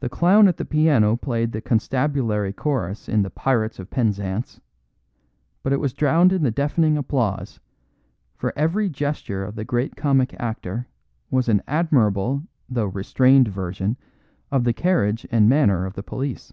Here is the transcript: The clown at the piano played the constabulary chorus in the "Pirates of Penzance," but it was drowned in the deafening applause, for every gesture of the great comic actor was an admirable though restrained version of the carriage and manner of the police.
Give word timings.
The 0.00 0.10
clown 0.10 0.48
at 0.48 0.58
the 0.58 0.66
piano 0.66 1.16
played 1.16 1.52
the 1.52 1.62
constabulary 1.62 2.52
chorus 2.52 3.08
in 3.08 3.22
the 3.22 3.30
"Pirates 3.30 3.78
of 3.78 3.88
Penzance," 3.88 4.60
but 5.62 5.72
it 5.72 5.80
was 5.80 5.94
drowned 5.94 6.30
in 6.30 6.42
the 6.42 6.50
deafening 6.50 6.98
applause, 6.98 7.58
for 8.36 8.52
every 8.54 8.90
gesture 8.90 9.42
of 9.42 9.54
the 9.54 9.64
great 9.64 9.96
comic 9.96 10.36
actor 10.38 10.88
was 11.30 11.48
an 11.48 11.62
admirable 11.66 12.42
though 12.68 12.84
restrained 12.84 13.48
version 13.48 13.96
of 14.52 14.64
the 14.64 14.74
carriage 14.74 15.26
and 15.32 15.48
manner 15.48 15.86
of 15.86 15.94
the 15.94 16.02
police. 16.02 16.52